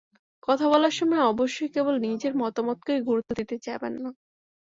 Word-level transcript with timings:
কথা 0.43 0.65
বলার 0.71 0.93
সময় 0.93 1.23
অবশ্যই 1.31 1.73
কেবল 1.75 1.95
নিজের 2.05 2.33
মতামতকেই 2.41 2.99
গুরুত্ব 3.01 3.31
দিতে 3.39 3.55
যাবেন 3.67 3.93
না। 4.03 4.09